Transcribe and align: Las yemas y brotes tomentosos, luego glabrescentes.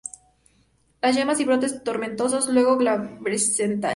Las 0.99 1.15
yemas 1.15 1.39
y 1.41 1.45
brotes 1.45 1.83
tomentosos, 1.83 2.47
luego 2.51 2.75
glabrescentes. 2.75 3.89